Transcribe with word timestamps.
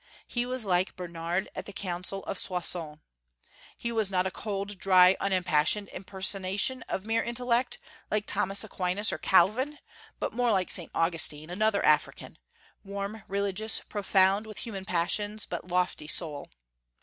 He 0.27 0.47
was 0.47 0.65
like 0.65 0.95
Bernard 0.95 1.47
at 1.53 1.67
the 1.67 1.71
council 1.71 2.23
of 2.23 2.39
Soissons. 2.39 2.97
He 3.77 3.91
was 3.91 4.09
not 4.09 4.25
a 4.25 4.31
cold, 4.31 4.79
dry, 4.79 5.15
unimpassioned 5.19 5.89
impersonation 5.89 6.81
of 6.89 7.05
mere 7.05 7.21
intellect, 7.21 7.77
like 8.09 8.25
Thomas 8.25 8.63
Aquinas 8.63 9.13
or 9.13 9.19
Calvin, 9.19 9.77
but 10.19 10.33
more 10.33 10.51
like 10.51 10.71
St. 10.71 10.89
Augustine, 10.95 11.51
another 11.51 11.85
African, 11.85 12.39
warm, 12.83 13.21
religious, 13.27 13.81
profound, 13.81 14.47
with 14.47 14.57
human 14.57 14.85
passions, 14.85 15.45
but 15.45 15.67
lofty 15.67 16.07
soul. 16.07 16.49